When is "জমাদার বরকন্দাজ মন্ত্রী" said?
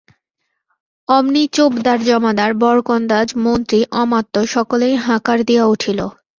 2.07-3.79